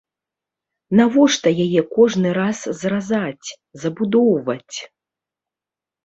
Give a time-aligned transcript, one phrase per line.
[0.99, 3.47] Навошта яе кожны раз зразаць,
[3.83, 4.77] забудоўваць?